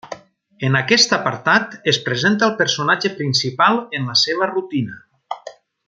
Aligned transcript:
En 0.67 0.77
aquest 0.77 1.11
apartat 1.17 1.75
es 1.93 1.99
presenta 2.07 2.47
el 2.47 2.57
personatge 2.63 3.13
principal 3.21 3.79
en 3.99 4.11
la 4.13 4.17
seva 4.23 4.49
rutina. 4.55 4.99